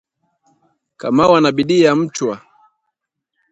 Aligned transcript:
Kamau 0.99 1.33
ana 1.37 1.51
bidii 1.51 1.81
ya 1.83 1.95
mchwa 1.95 2.41